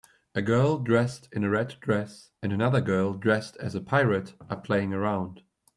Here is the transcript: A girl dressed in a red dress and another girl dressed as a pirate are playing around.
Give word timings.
A 0.33 0.41
girl 0.41 0.79
dressed 0.79 1.29
in 1.31 1.43
a 1.43 1.49
red 1.51 1.75
dress 1.79 2.31
and 2.41 2.51
another 2.51 2.81
girl 2.81 3.13
dressed 3.13 3.55
as 3.57 3.75
a 3.75 3.81
pirate 3.81 4.33
are 4.49 4.59
playing 4.59 4.95
around. 4.95 5.43